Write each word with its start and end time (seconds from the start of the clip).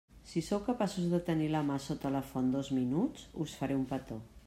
Si 0.29 0.41
sou 0.45 0.61
capaços 0.69 1.11
de 1.11 1.19
tenir 1.27 1.51
la 1.57 1.61
mà 1.69 1.77
sota 1.89 2.13
la 2.17 2.25
font 2.33 2.51
dos 2.57 2.75
minuts, 2.81 3.31
us 3.47 3.57
faré 3.61 3.83
un 3.83 3.89
petó. 3.97 4.23